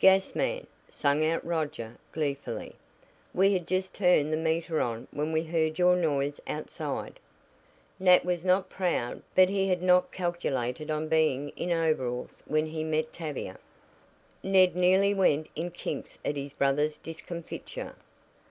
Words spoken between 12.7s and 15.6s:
met Tavia. Ned nearly went